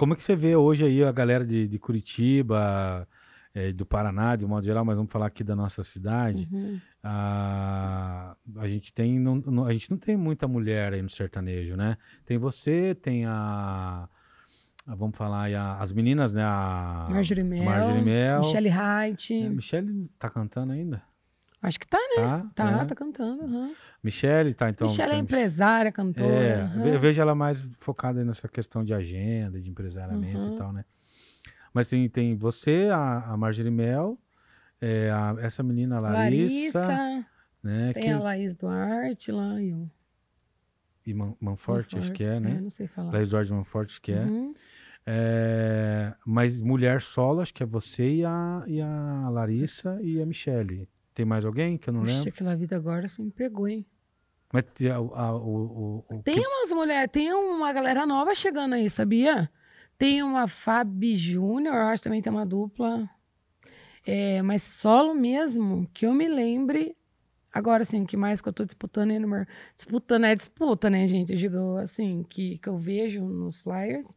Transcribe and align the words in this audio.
como 0.00 0.14
é 0.14 0.16
que 0.16 0.22
você 0.22 0.34
vê 0.34 0.56
hoje 0.56 0.82
aí 0.82 1.04
a 1.04 1.12
galera 1.12 1.44
de, 1.44 1.68
de 1.68 1.78
Curitiba, 1.78 3.06
é, 3.54 3.70
do 3.70 3.84
Paraná, 3.84 4.34
de 4.34 4.46
um 4.46 4.48
modo 4.48 4.64
geral, 4.64 4.82
mas 4.82 4.96
vamos 4.96 5.12
falar 5.12 5.26
aqui 5.26 5.44
da 5.44 5.54
nossa 5.54 5.84
cidade. 5.84 6.48
Uhum. 6.50 6.80
A, 7.02 8.34
a 8.56 8.66
gente 8.66 8.94
tem 8.94 9.18
não, 9.20 9.36
não- 9.36 9.66
a 9.66 9.72
gente 9.74 9.90
não 9.90 9.98
tem 9.98 10.16
muita 10.16 10.48
mulher 10.48 10.94
aí 10.94 11.02
no 11.02 11.10
sertanejo, 11.10 11.76
né? 11.76 11.98
Tem 12.24 12.38
você, 12.38 12.94
tem 12.94 13.26
a, 13.26 14.08
a- 14.86 14.94
vamos 14.94 15.18
falar 15.18 15.42
aí 15.42 15.54
a- 15.54 15.76
as 15.78 15.92
meninas, 15.92 16.32
né? 16.32 16.42
A 16.44 17.06
Marjorie 17.10 17.44
Mel, 17.44 17.64
Marjorie 17.64 18.02
Mel. 18.02 18.38
Michelle 18.38 18.68
Height. 18.70 19.34
É, 19.34 19.48
Michelle 19.50 20.08
tá 20.18 20.30
cantando 20.30 20.72
ainda? 20.72 21.02
Acho 21.62 21.78
que 21.78 21.86
tá, 21.86 21.98
né? 22.16 22.22
Tá, 22.22 22.50
Tá, 22.54 22.82
é. 22.82 22.84
tá 22.86 22.94
cantando. 22.94 23.42
uhum. 23.44 23.74
Michelle, 24.02 24.54
tá 24.54 24.70
então. 24.70 24.88
Michelle 24.88 25.12
é 25.12 25.18
empresária, 25.18 25.92
cantora. 25.92 26.26
É, 26.26 26.64
uhum. 26.64 26.86
eu 26.86 26.98
vejo 27.00 27.20
ela 27.20 27.34
mais 27.34 27.70
focada 27.78 28.24
nessa 28.24 28.48
questão 28.48 28.82
de 28.82 28.94
agenda, 28.94 29.60
de 29.60 29.68
empresariamento 29.68 30.38
Uhum. 30.38 30.54
e 30.54 30.56
tal, 30.56 30.72
né? 30.72 30.84
Mas 31.74 31.88
tem, 31.88 32.08
tem 32.08 32.34
você, 32.36 32.88
a, 32.92 33.32
a 33.32 33.36
Marjorie 33.36 33.70
Mel, 33.70 34.18
é, 34.80 35.10
a- 35.10 35.36
essa 35.40 35.62
menina 35.62 36.00
Larissa, 36.00 36.80
Larissa, 36.86 37.26
né? 37.62 37.92
tem 37.92 38.02
quem- 38.04 38.12
a 38.14 38.18
Laís 38.18 38.54
Duarte 38.54 39.30
lá 39.30 39.60
e 39.60 39.72
o 39.74 39.90
e 41.06 41.12
Man- 41.14 41.36
Manforte, 41.40 41.98
acho 41.98 42.12
que 42.12 42.24
é, 42.24 42.40
né? 42.40 42.58
não 42.60 42.70
sei 42.70 42.86
falar. 42.86 43.12
Laís 43.12 43.28
Duarte 43.30 43.52
Manforte, 43.52 43.92
acho 43.92 44.02
que 44.02 44.12
é. 44.12 44.20
Uhum. 44.24 44.52
É, 45.06 46.14
Mas 46.26 46.60
mulher 46.60 47.00
solo, 47.02 47.40
acho 47.40 47.52
que 47.52 47.62
é 47.62 47.66
você 47.66 48.16
e 48.16 48.24
a, 48.24 48.62
e 48.66 48.80
a 48.80 49.28
Larissa 49.30 49.98
e 50.02 50.20
a 50.22 50.26
Michelle. 50.26 50.88
Tem 51.20 51.26
mais 51.26 51.44
alguém 51.44 51.76
que 51.76 51.86
eu 51.90 51.92
não 51.92 52.00
Puxa, 52.00 52.14
lembro? 52.14 52.28
aquela 52.30 52.56
vida 52.56 52.74
agora 52.76 53.06
você 53.06 53.20
me 53.20 53.30
pegou, 53.30 53.68
hein? 53.68 53.84
Mas 54.50 54.64
tem 54.72 54.90
a- 54.90 54.96
a- 54.96 55.36
o, 55.36 56.02
o, 56.08 56.16
o 56.16 56.22
Tem 56.22 56.36
que- 56.36 56.40
umas 56.46 56.72
mulheres, 56.72 57.12
tem 57.12 57.30
uma 57.34 57.70
galera 57.74 58.06
nova 58.06 58.34
chegando 58.34 58.72
aí, 58.74 58.88
sabia? 58.88 59.50
Tem 59.98 60.22
uma 60.22 60.48
Fabi 60.48 61.14
Júnior, 61.16 61.74
eu 61.74 61.82
acho 61.88 62.02
que 62.02 62.08
também 62.08 62.22
tem 62.22 62.32
uma 62.32 62.46
dupla. 62.46 63.06
É, 64.06 64.40
mas 64.40 64.62
solo 64.62 65.14
mesmo, 65.14 65.86
que 65.92 66.06
eu 66.06 66.14
me 66.14 66.26
lembre. 66.26 66.96
Agora, 67.52 67.82
assim, 67.82 68.02
o 68.02 68.06
que 68.06 68.16
mais 68.16 68.40
que 68.40 68.48
eu 68.48 68.52
tô 68.54 68.64
disputando 68.64 69.10
no 69.20 69.28
mer- 69.28 69.46
Disputando 69.76 70.24
é 70.24 70.34
disputa, 70.34 70.88
né, 70.88 71.06
gente? 71.06 71.32
Eu 71.34 71.38
digo 71.38 71.76
assim, 71.76 72.22
que, 72.30 72.56
que 72.56 72.68
eu 72.70 72.78
vejo 72.78 73.22
nos 73.22 73.58
flyers. 73.60 74.16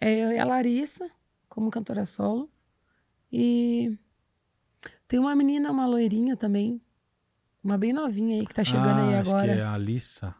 É 0.00 0.14
eu 0.14 0.30
e 0.30 0.38
a 0.38 0.44
Larissa, 0.44 1.10
como 1.48 1.72
cantora 1.72 2.04
solo. 2.06 2.48
E 3.32 3.98
tem 5.08 5.18
uma 5.18 5.34
menina, 5.34 5.70
uma 5.70 5.86
loirinha 5.86 6.36
também. 6.36 6.80
Uma 7.62 7.76
bem 7.76 7.92
novinha 7.92 8.40
aí 8.40 8.46
que 8.46 8.54
tá 8.54 8.62
chegando 8.62 9.00
Ah, 9.00 9.08
aí 9.08 9.14
acho 9.16 9.30
agora. 9.30 9.54
que 9.54 9.58
é 9.60 9.62
a 9.62 9.72
Alissa. 9.72 10.34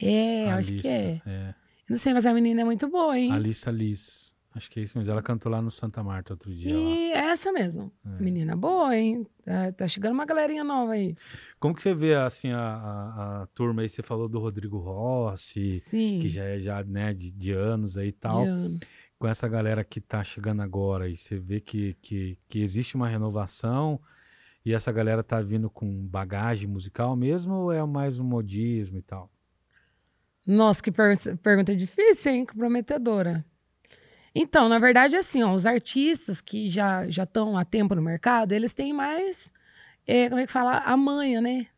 É, 0.00 0.50
acho 0.52 0.68
que 0.72 0.88
Alissa, 0.88 0.88
é. 0.88 1.22
é. 1.26 1.54
Não 1.88 1.96
sei, 1.96 2.12
mas 2.14 2.26
a 2.26 2.34
menina 2.34 2.62
é 2.62 2.64
muito 2.64 2.88
boa, 2.88 3.16
hein? 3.18 3.30
Alissa 3.32 3.70
Liz. 3.70 4.34
Acho 4.54 4.70
que 4.70 4.78
é 4.78 4.82
isso 4.84 4.96
mesmo. 4.96 5.12
Ela 5.12 5.22
cantou 5.22 5.50
lá 5.50 5.60
no 5.60 5.70
Santa 5.70 6.00
Marta 6.02 6.32
outro 6.32 6.54
dia. 6.54 6.72
lá. 6.74 6.80
E 6.80 7.10
essa 7.12 7.50
mesmo. 7.52 7.92
É. 8.06 8.22
Menina 8.22 8.56
boa, 8.56 8.96
hein? 8.96 9.26
Tá, 9.44 9.72
tá 9.72 9.88
chegando 9.88 10.12
uma 10.14 10.24
galerinha 10.24 10.62
nova 10.62 10.92
aí. 10.92 11.14
Como 11.58 11.74
que 11.74 11.82
você 11.82 11.92
vê 11.92 12.14
assim 12.14 12.50
a, 12.52 12.60
a- 12.60 13.42
a 13.42 13.46
turma 13.48 13.82
aí? 13.82 13.88
Você 13.88 14.00
falou 14.02 14.28
do 14.28 14.38
Rodrigo 14.38 14.78
Rossi, 14.78 15.74
Sim. 15.80 16.20
que 16.22 16.28
já 16.28 16.44
é 16.44 16.58
já, 16.60 16.82
né, 16.84 17.12
de, 17.12 17.32
de 17.32 17.52
anos 17.52 17.96
aí 17.98 18.08
e 18.08 18.12
tal. 18.12 18.42
de 18.44 18.48
ano. 18.48 18.80
Com 19.24 19.28
essa 19.28 19.48
galera 19.48 19.82
que 19.82 20.02
tá 20.02 20.22
chegando 20.22 20.60
agora 20.60 21.08
e 21.08 21.16
você 21.16 21.38
vê 21.38 21.58
que, 21.58 21.94
que, 22.02 22.38
que 22.46 22.60
existe 22.60 22.94
uma 22.94 23.08
renovação 23.08 23.98
e 24.62 24.74
essa 24.74 24.92
galera 24.92 25.24
tá 25.24 25.40
vindo 25.40 25.70
com 25.70 26.06
bagagem 26.06 26.68
musical 26.68 27.16
mesmo 27.16 27.54
ou 27.54 27.72
é 27.72 27.82
mais 27.86 28.20
um 28.20 28.24
modismo 28.24 28.98
e 28.98 29.00
tal? 29.00 29.30
Nossa, 30.46 30.82
que 30.82 30.92
per- 30.92 31.38
pergunta 31.38 31.74
difícil, 31.74 32.32
hein? 32.32 32.44
Comprometedora. 32.44 33.42
Então, 34.34 34.68
na 34.68 34.78
verdade, 34.78 35.16
é 35.16 35.20
assim, 35.20 35.42
ó, 35.42 35.54
os 35.54 35.64
artistas 35.64 36.42
que 36.42 36.68
já 36.68 37.08
já 37.08 37.22
estão 37.22 37.56
há 37.56 37.64
tempo 37.64 37.94
no 37.94 38.02
mercado, 38.02 38.52
eles 38.52 38.74
têm 38.74 38.92
mais, 38.92 39.50
é, 40.06 40.28
como 40.28 40.42
é 40.42 40.46
que 40.46 40.52
fala, 40.52 40.80
a 40.80 40.94
manha, 40.98 41.40
né? 41.40 41.68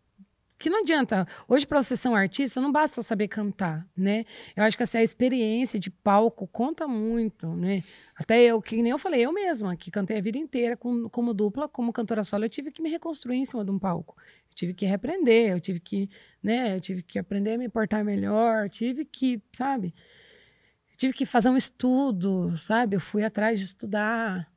Que 0.58 0.70
não 0.70 0.80
adianta. 0.80 1.26
Hoje, 1.46 1.66
para 1.66 1.82
você 1.82 1.96
ser 1.96 2.08
um 2.08 2.14
artista, 2.14 2.60
não 2.62 2.72
basta 2.72 3.02
saber 3.02 3.28
cantar, 3.28 3.86
né? 3.94 4.24
Eu 4.56 4.64
acho 4.64 4.74
que 4.76 4.82
assim, 4.82 4.96
a 4.96 5.02
experiência 5.02 5.78
de 5.78 5.90
palco 5.90 6.46
conta 6.46 6.88
muito, 6.88 7.46
né? 7.54 7.82
Até 8.16 8.42
eu, 8.42 8.62
que 8.62 8.80
nem 8.80 8.90
eu 8.90 8.98
falei, 8.98 9.20
eu 9.20 9.32
mesma, 9.32 9.76
que 9.76 9.90
cantei 9.90 10.16
a 10.16 10.20
vida 10.20 10.38
inteira 10.38 10.74
com, 10.74 11.10
como 11.10 11.34
dupla, 11.34 11.68
como 11.68 11.92
cantora 11.92 12.24
solo, 12.24 12.46
eu 12.46 12.48
tive 12.48 12.70
que 12.70 12.80
me 12.80 12.88
reconstruir 12.88 13.36
em 13.36 13.44
cima 13.44 13.64
de 13.64 13.70
um 13.70 13.78
palco. 13.78 14.16
Eu 14.48 14.54
tive 14.54 14.72
que 14.72 14.86
reaprender, 14.86 15.52
eu 15.52 15.60
tive 15.60 15.78
que, 15.78 16.08
né? 16.42 16.74
Eu 16.74 16.80
tive 16.80 17.02
que 17.02 17.18
aprender 17.18 17.52
a 17.54 17.58
me 17.58 17.68
portar 17.68 18.02
melhor, 18.02 18.70
tive 18.70 19.04
que, 19.04 19.42
sabe? 19.52 19.94
Eu 20.90 20.96
tive 20.96 21.12
que 21.12 21.26
fazer 21.26 21.50
um 21.50 21.56
estudo, 21.56 22.56
sabe? 22.56 22.96
Eu 22.96 23.00
fui 23.00 23.22
atrás 23.22 23.58
de 23.58 23.66
estudar. 23.66 24.50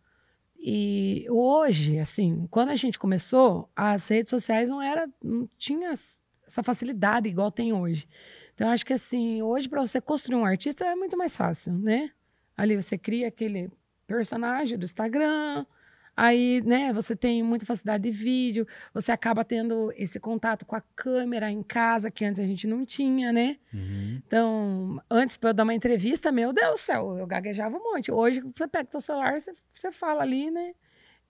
E 0.62 1.25
hoje, 1.30 2.00
assim, 2.00 2.46
quando 2.52 2.70
a 2.70 2.75
gente 2.75 3.00
começou, 3.00 3.70
as 3.75 4.08
redes 4.08 4.30
sociais 4.30 4.70
não 4.70 4.81
era, 4.81 5.09
não 5.24 5.50
tinha 5.58 5.90
essa 5.90 6.62
facilidade 6.62 7.30
igual 7.30 7.50
tem 7.52 7.72
hoje. 7.72 8.08
Então, 8.53 8.70
acho 8.70 8.86
que 8.86 8.92
assim, 8.92 9.42
hoje 9.42 9.70
para 9.70 9.80
você 9.80 10.02
construir 10.02 10.36
um 10.36 10.46
artista 10.46 10.86
é 10.86 10.96
muito 10.96 11.18
mais 11.18 11.36
fácil, 11.36 11.72
né? 11.74 12.12
Ali 12.58 12.75
você 12.75 12.97
cria 12.97 13.30
aquele 13.30 13.72
personagem 14.06 14.78
do 14.78 14.84
Instagram, 14.84 15.66
aí, 16.19 16.62
né, 16.66 16.91
você 16.91 17.16
tem 17.16 17.41
muita 17.41 17.66
facilidade 17.66 18.03
de 18.03 18.12
vídeo, 18.12 18.68
você 18.94 19.09
acaba 19.09 19.46
tendo 19.46 19.90
esse 19.96 20.19
contato 20.19 20.66
com 20.66 20.75
a 20.75 20.81
câmera 20.94 21.50
em 21.50 21.63
casa 21.63 22.12
que 22.12 22.25
antes 22.25 22.41
a 22.41 22.46
gente 22.46 22.68
não 22.68 22.85
tinha, 22.85 23.31
né? 23.31 23.57
Uhum. 23.74 24.22
Então, 24.28 25.02
antes 25.09 25.38
para 25.38 25.52
eu 25.52 25.53
dar 25.53 25.63
uma 25.63 25.74
entrevista, 25.74 26.29
meu 26.29 26.52
Deus 26.52 26.72
do 26.72 26.78
céu, 26.78 27.18
eu 27.18 27.25
gaguejava 27.25 27.78
um 27.78 27.94
monte. 27.94 28.12
Hoje 28.12 28.41
você 28.41 28.68
pega 28.68 28.90
o 28.90 28.91
seu 28.91 29.00
celular, 29.00 29.40
você, 29.40 29.53
você 29.74 29.94
fala 29.94 30.22
ali, 30.22 30.52
né? 30.52 30.74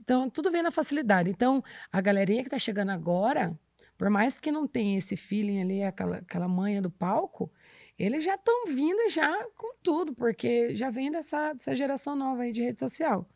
Então, 0.02 0.28
tudo 0.28 0.50
vem 0.50 0.64
na 0.64 0.72
facilidade. 0.72 1.30
Então, 1.30 1.64
a 1.92 2.02
galerinha 2.02 2.44
que 2.44 2.50
tá 2.50 2.58
chegando 2.58 2.90
agora, 2.90 3.56
por 3.96 4.10
mais 4.10 4.40
que 4.40 4.52
não 4.52 4.68
tenha 4.68 4.98
esse 4.98 5.16
feeling 5.16 5.62
ali, 5.62 5.84
aquela, 5.84 6.18
aquela 6.18 6.48
manha 6.48 6.82
do 6.82 6.90
palco, 6.90 7.52
eles 7.96 8.24
já 8.24 8.34
estão 8.34 8.66
vindo 8.66 9.08
já 9.12 9.46
com 9.56 9.76
tudo, 9.84 10.16
porque 10.16 10.74
já 10.74 10.90
vem 10.90 11.12
dessa, 11.12 11.54
dessa 11.54 11.76
geração 11.76 12.16
nova 12.16 12.42
aí 12.42 12.52
de 12.52 12.64
rede 12.64 12.80
social. 12.80 13.30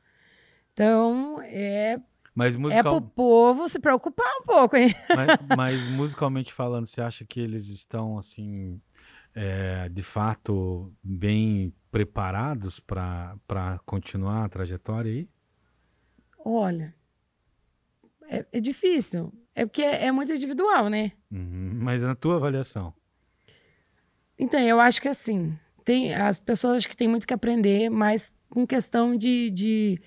Então, 0.74 1.40
é, 1.44 2.00
Mas, 2.34 2.56
é 2.56 2.58
musical, 2.58 3.00
pro 3.00 3.10
povo 3.12 3.68
se 3.70 3.80
preocupar 3.80 4.28
um 4.42 4.44
pouco, 4.44 4.76
hein? 4.76 4.94
mas, 5.16 5.28
mas 5.58 5.88
musicalmente 5.92 6.52
falando, 6.52 6.88
você 6.88 7.02
acha 7.02 7.24
que 7.26 7.40
eles 7.40 7.68
estão 7.68 8.18
assim, 8.18 8.82
é, 9.36 9.88
de 9.90 10.04
fato, 10.04 10.92
bem 11.04 11.74
preparados 11.92 12.80
para 12.80 13.80
continuar 13.86 14.46
a 14.46 14.50
trajetória 14.50 15.12
aí? 15.12 15.30
Olha, 16.44 16.94
é, 18.28 18.46
é 18.52 18.60
difícil. 18.60 19.32
É 19.56 19.66
porque 19.66 19.84
é, 19.84 20.06
é 20.06 20.12
muito 20.12 20.34
individual, 20.34 20.90
né? 20.90 21.12
Uhum. 21.32 21.72
Mas 21.76 22.02
na 22.02 22.16
tua 22.16 22.36
avaliação? 22.38 22.94
Então, 24.38 24.60
eu 24.60 24.80
acho 24.80 25.00
que 25.00 25.08
assim, 25.08 25.58
tem, 25.86 26.14
as 26.14 26.40
pessoas 26.40 26.86
que 26.86 26.98
têm 26.98 27.08
muito 27.08 27.28
que 27.28 27.34
aprender, 27.34 27.90
mas 27.90 28.34
com 28.50 28.66
questão 28.66 29.16
de, 29.16 29.52
de, 29.52 30.02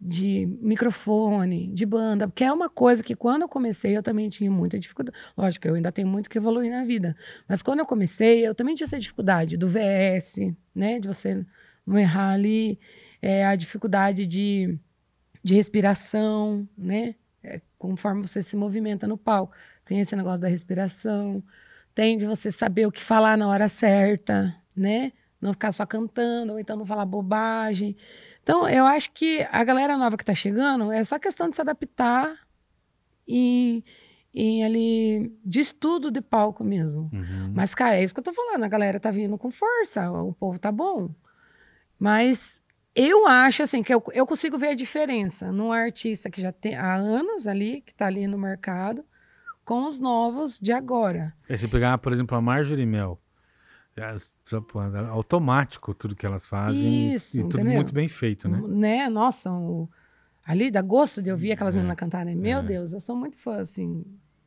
de 0.00 0.46
microfone, 0.60 1.68
de 1.74 1.84
banda, 1.84 2.28
porque 2.28 2.44
é 2.44 2.52
uma 2.52 2.70
coisa 2.70 3.02
que 3.02 3.16
quando 3.16 3.42
eu 3.42 3.48
comecei 3.48 3.96
eu 3.96 4.02
também 4.02 4.28
tinha 4.28 4.50
muita 4.50 4.78
dificuldade. 4.78 5.16
Lógico, 5.36 5.66
eu 5.66 5.74
ainda 5.74 5.90
tenho 5.90 6.06
muito 6.06 6.30
que 6.30 6.38
evoluir 6.38 6.70
na 6.70 6.84
vida, 6.84 7.16
mas 7.48 7.62
quando 7.62 7.80
eu 7.80 7.86
comecei 7.86 8.46
eu 8.46 8.54
também 8.54 8.74
tinha 8.74 8.84
essa 8.84 8.98
dificuldade 8.98 9.56
do 9.56 9.68
VS, 9.68 10.54
né, 10.74 11.00
de 11.00 11.08
você 11.08 11.44
não 11.86 11.98
errar 11.98 12.32
ali, 12.32 12.78
é, 13.20 13.44
a 13.44 13.56
dificuldade 13.56 14.26
de, 14.26 14.78
de 15.42 15.54
respiração, 15.54 16.68
né, 16.76 17.16
é, 17.42 17.60
conforme 17.76 18.26
você 18.26 18.42
se 18.42 18.56
movimenta 18.56 19.06
no 19.06 19.18
palco, 19.18 19.54
tem 19.84 20.00
esse 20.00 20.14
negócio 20.14 20.40
da 20.40 20.48
respiração, 20.48 21.42
tem 21.94 22.16
de 22.16 22.26
você 22.26 22.52
saber 22.52 22.86
o 22.86 22.92
que 22.92 23.02
falar 23.02 23.36
na 23.36 23.48
hora 23.48 23.68
certa, 23.68 24.54
né? 24.76 25.12
Não 25.40 25.52
ficar 25.52 25.72
só 25.72 25.84
cantando, 25.84 26.52
ou 26.52 26.58
então 26.60 26.76
não 26.76 26.86
falar 26.86 27.04
bobagem. 27.04 27.96
Então, 28.48 28.66
eu 28.66 28.86
acho 28.86 29.12
que 29.12 29.46
a 29.52 29.62
galera 29.62 29.94
nova 29.98 30.16
que 30.16 30.24
tá 30.24 30.34
chegando 30.34 30.90
é 30.90 31.04
só 31.04 31.18
questão 31.18 31.50
de 31.50 31.56
se 31.56 31.60
adaptar 31.60 32.34
e, 33.28 33.84
e 34.32 34.62
ali 34.62 35.38
de 35.44 35.60
estudo 35.60 36.10
de 36.10 36.22
palco 36.22 36.64
mesmo. 36.64 37.10
Uhum. 37.12 37.52
Mas, 37.54 37.74
cara, 37.74 37.96
é 37.96 38.02
isso 38.02 38.14
que 38.14 38.20
eu 38.20 38.24
tô 38.24 38.32
falando. 38.32 38.64
A 38.64 38.68
galera 38.68 38.98
tá 38.98 39.10
vindo 39.10 39.36
com 39.36 39.50
força, 39.50 40.10
o 40.10 40.32
povo 40.32 40.58
tá 40.58 40.72
bom. 40.72 41.10
Mas 41.98 42.58
eu 42.94 43.26
acho, 43.26 43.64
assim, 43.64 43.82
que 43.82 43.92
eu, 43.92 44.02
eu 44.14 44.26
consigo 44.26 44.56
ver 44.56 44.68
a 44.68 44.74
diferença 44.74 45.52
num 45.52 45.70
artista 45.70 46.30
que 46.30 46.40
já 46.40 46.50
tem 46.50 46.74
há 46.74 46.94
anos 46.94 47.46
ali, 47.46 47.82
que 47.82 47.94
tá 47.94 48.06
ali 48.06 48.26
no 48.26 48.38
mercado, 48.38 49.04
com 49.62 49.84
os 49.84 50.00
novos 50.00 50.58
de 50.58 50.72
agora. 50.72 51.34
Aí 51.50 51.58
você 51.58 51.68
pegar, 51.68 51.98
por 51.98 52.14
exemplo, 52.14 52.34
a 52.34 52.40
Marjorie 52.40 52.86
Mel. 52.86 53.20
É 54.00 54.98
automático 55.10 55.94
tudo 55.94 56.14
que 56.16 56.24
elas 56.26 56.46
fazem. 56.46 57.14
Isso, 57.14 57.38
e 57.38 57.42
tudo 57.42 57.56
entendeu? 57.60 57.74
muito 57.74 57.92
bem 57.94 58.08
feito, 58.08 58.48
né? 58.48 58.60
Né? 58.66 59.08
Nossa, 59.08 59.50
o- 59.52 59.88
ali 60.44 60.70
dá 60.70 60.80
gosto 60.82 61.22
de 61.22 61.30
ouvir 61.30 61.52
aquelas 61.52 61.74
É, 61.74 61.78
meninas 61.78 61.96
cantarem. 61.96 62.34
Meu 62.34 62.60
é. 62.60 62.62
Deus, 62.62 62.92
eu 62.92 63.00
sou 63.00 63.16
muito 63.16 63.36
fã, 63.38 63.56
assim. 63.60 64.04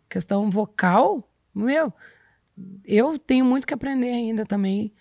Questão 0.09 0.49
vocal, 0.49 1.29
meu, 1.53 1.93
eu 2.85 3.17
tenho 3.17 3.45
muito 3.45 3.65
que 3.67 3.73
aprender 3.73 4.09
ainda 4.09 4.45
também. 4.45 4.93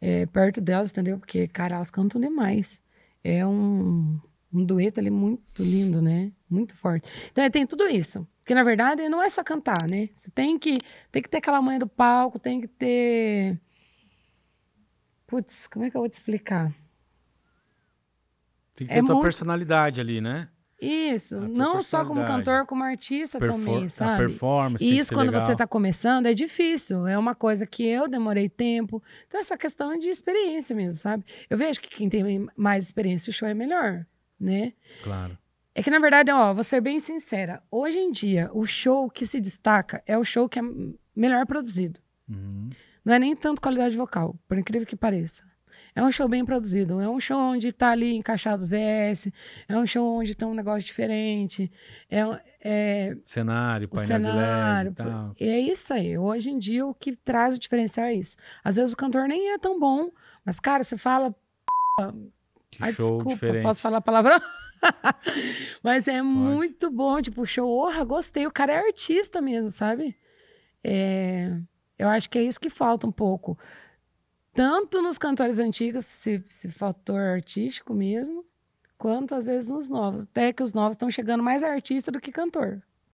é, 0.00 0.26
perto 0.26 0.60
delas, 0.60 0.92
entendeu? 0.92 1.18
Porque, 1.18 1.48
cara, 1.48 1.74
elas 1.74 1.90
cantam 1.90 2.20
demais. 2.20 2.80
É 3.24 3.44
um, 3.44 4.16
um 4.52 4.64
dueto 4.64 5.00
ali 5.00 5.10
muito 5.10 5.60
lindo, 5.60 6.00
né? 6.00 6.30
Muito 6.48 6.76
forte. 6.76 7.08
Então, 7.32 7.50
tem 7.50 7.66
tudo 7.66 7.88
isso. 7.88 8.24
Que, 8.46 8.54
na 8.54 8.62
verdade, 8.62 9.08
não 9.08 9.20
é 9.20 9.28
só 9.28 9.42
cantar, 9.42 9.90
né? 9.90 10.08
Você 10.14 10.30
tem 10.30 10.56
que, 10.56 10.78
tem 11.10 11.20
que 11.20 11.28
ter 11.28 11.38
aquela 11.38 11.60
manha 11.60 11.80
do 11.80 11.88
palco, 11.88 12.38
tem 12.38 12.60
que 12.60 12.68
ter... 12.68 13.58
Putz, 15.28 15.66
como 15.66 15.84
é 15.84 15.90
que 15.90 15.96
eu 15.96 16.00
vou 16.00 16.08
te 16.08 16.14
explicar? 16.14 16.74
Tem 18.74 18.86
que 18.86 18.92
ter 18.92 18.98
é 18.98 19.02
a 19.02 19.04
tua 19.04 19.14
muito... 19.16 19.24
personalidade 19.24 20.00
ali, 20.00 20.22
né? 20.22 20.48
Isso, 20.80 21.40
não 21.40 21.82
só 21.82 22.04
como 22.04 22.24
cantor, 22.24 22.64
como 22.64 22.84
artista 22.84 23.38
Perfor 23.38 23.58
também, 23.58 23.88
sabe? 23.88 24.12
A 24.12 24.16
performance. 24.16 24.84
E 24.84 24.96
isso 24.96 25.12
quando 25.12 25.26
legal. 25.26 25.40
você 25.40 25.52
está 25.52 25.66
começando 25.66 26.26
é 26.26 26.32
difícil, 26.32 27.06
é 27.06 27.18
uma 27.18 27.34
coisa 27.34 27.66
que 27.66 27.84
eu 27.84 28.08
demorei 28.08 28.48
tempo. 28.48 29.02
Então, 29.26 29.38
essa 29.38 29.58
questão 29.58 29.92
é 29.92 29.98
de 29.98 30.08
experiência 30.08 30.74
mesmo, 30.74 30.98
sabe? 30.98 31.24
Eu 31.50 31.58
vejo 31.58 31.80
que 31.80 31.88
quem 31.88 32.08
tem 32.08 32.48
mais 32.56 32.86
experiência, 32.86 33.30
o 33.30 33.34
show 33.34 33.48
é 33.48 33.54
melhor, 33.54 34.06
né? 34.40 34.72
Claro. 35.02 35.36
É 35.74 35.82
que, 35.82 35.90
na 35.90 35.98
verdade, 35.98 36.30
ó, 36.30 36.54
vou 36.54 36.64
ser 36.64 36.80
bem 36.80 37.00
sincera. 37.00 37.62
Hoje 37.70 37.98
em 37.98 38.12
dia, 38.12 38.48
o 38.54 38.64
show 38.64 39.10
que 39.10 39.26
se 39.26 39.40
destaca 39.40 40.02
é 40.06 40.16
o 40.16 40.24
show 40.24 40.48
que 40.48 40.58
é 40.58 40.62
melhor 41.14 41.44
produzido. 41.44 42.00
Uhum. 42.28 42.70
Não 43.08 43.14
é 43.14 43.18
nem 43.18 43.34
tanto 43.34 43.62
qualidade 43.62 43.96
vocal, 43.96 44.38
por 44.46 44.58
incrível 44.58 44.86
que 44.86 44.94
pareça. 44.94 45.42
É 45.94 46.02
um 46.02 46.12
show 46.12 46.28
bem 46.28 46.44
produzido. 46.44 47.00
É 47.00 47.08
um 47.08 47.18
show 47.18 47.38
onde 47.38 47.72
tá 47.72 47.92
ali 47.92 48.14
encaixado 48.14 48.62
os 48.62 48.68
VS. 48.68 49.32
É 49.66 49.78
um 49.78 49.86
show 49.86 50.18
onde 50.18 50.34
tem 50.34 50.46
um 50.46 50.52
negócio 50.52 50.82
diferente. 50.82 51.72
É, 52.10 52.20
é 52.60 53.16
cenário, 53.24 53.88
painel 53.88 54.06
cenário, 54.06 54.90
de 54.92 55.00
LED 55.02 55.10
e 55.10 55.10
tal. 55.10 55.34
É 55.40 55.58
isso 55.58 55.94
aí. 55.94 56.18
Hoje 56.18 56.50
em 56.50 56.58
dia, 56.58 56.84
o 56.86 56.92
que 56.92 57.16
traz 57.16 57.54
o 57.54 57.58
diferencial 57.58 58.08
é 58.08 58.12
isso. 58.12 58.36
Às 58.62 58.76
vezes 58.76 58.92
o 58.92 58.96
cantor 58.96 59.26
nem 59.26 59.54
é 59.54 59.58
tão 59.58 59.80
bom, 59.80 60.10
mas, 60.44 60.60
cara, 60.60 60.84
você 60.84 60.98
fala... 60.98 61.34
Que 62.70 62.82
Ai, 62.82 62.92
show 62.92 63.16
desculpa, 63.16 63.30
diferente. 63.30 63.62
posso 63.62 63.80
falar 63.80 63.96
a 63.96 64.02
palavra? 64.02 64.42
mas 65.82 66.06
é 66.06 66.18
Pode. 66.18 66.28
muito 66.28 66.90
bom. 66.90 67.22
Tipo, 67.22 67.46
show, 67.46 67.70
orra, 67.70 68.04
gostei. 68.04 68.46
O 68.46 68.52
cara 68.52 68.74
é 68.74 68.86
artista 68.86 69.40
mesmo, 69.40 69.70
sabe? 69.70 70.14
É... 70.84 71.58
Eu 71.98 72.08
acho 72.08 72.30
que 72.30 72.38
é 72.38 72.42
isso 72.42 72.60
que 72.60 72.70
falta 72.70 73.06
um 73.06 73.12
pouco 73.12 73.58
tanto 74.58 75.00
nos 75.00 75.18
cantores 75.18 75.60
antigos, 75.60 76.04
esse, 76.04 76.42
esse 76.44 76.68
fator 76.68 77.20
artístico 77.20 77.94
mesmo, 77.94 78.44
quanto 78.98 79.36
às 79.36 79.46
vezes 79.46 79.70
nos 79.70 79.88
novos. 79.88 80.22
Até 80.22 80.52
que 80.52 80.64
os 80.64 80.72
novos 80.72 80.96
estão 80.96 81.08
chegando 81.08 81.44
mais 81.44 81.62
artista 81.62 82.10
do 82.10 82.20
que 82.20 82.32
cantor. 82.32 82.82